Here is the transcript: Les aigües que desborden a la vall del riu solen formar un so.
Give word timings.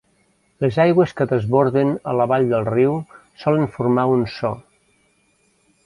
Les 0.63 0.79
aigües 0.83 1.13
que 1.19 1.27
desborden 1.33 1.93
a 2.13 2.17
la 2.21 2.27
vall 2.33 2.47
del 2.55 2.67
riu 2.73 2.97
solen 3.45 3.71
formar 3.79 4.09
un 4.19 4.27
so. 4.39 4.53